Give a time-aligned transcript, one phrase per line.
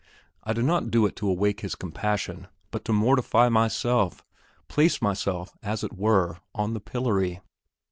[0.43, 4.23] I do not do it to awake his compassion, but to mortify myself,
[4.67, 7.39] place myself, as it were, on the pillory.